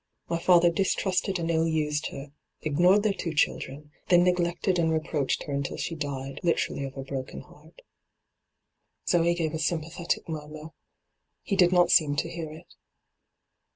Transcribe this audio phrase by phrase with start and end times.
[0.29, 2.31] My father distrusted and ill used her;
[2.63, 7.03] ignored their two children; then neglected and reproached her until she died, literally of a
[7.03, 7.83] broken heart.'
[9.07, 10.71] Zoe gave a sympathetic murmur.
[11.43, 12.73] He did not seem to hear it.